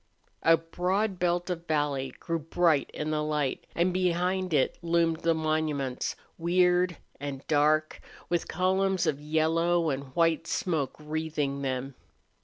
A 0.41 0.57
broad 0.57 1.19
belt 1.19 1.51
of 1.51 1.67
valley 1.67 2.11
grew 2.19 2.39
bright 2.39 2.89
in 2.91 3.11
the 3.11 3.21
light, 3.21 3.67
and 3.75 3.93
behind 3.93 4.51
it 4.51 4.79
loomed 4.81 5.19
the 5.19 5.35
monuments, 5.35 6.15
weird 6.39 6.97
and 7.19 7.45
dark, 7.45 8.01
with 8.27 8.47
columns 8.47 9.05
of 9.05 9.21
yellow 9.21 9.91
and 9.91 10.05
white 10.15 10.47
smoke 10.47 10.95
wreathing 10.97 11.61
them. 11.61 11.93